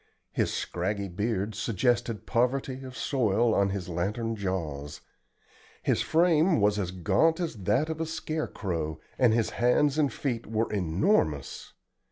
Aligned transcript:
His 0.31 0.51
scraggy 0.51 1.09
beard 1.09 1.53
suggested 1.53 2.25
poverty 2.25 2.81
of 2.81 2.97
soil 2.97 3.53
on 3.53 3.69
his 3.69 3.87
lantern 3.87 4.35
jaws. 4.35 5.01
His 5.83 6.01
frame 6.01 6.59
was 6.59 6.79
as 6.79 6.89
gaunt 6.89 7.39
as 7.39 7.53
that 7.65 7.87
of 7.87 8.01
a 8.01 8.07
scare 8.07 8.47
crow, 8.47 8.99
and 9.19 9.31
his 9.31 9.51
hands 9.51 9.99
and 9.99 10.11
feet 10.11 10.47
were 10.47 10.71
enormous. 10.73 11.73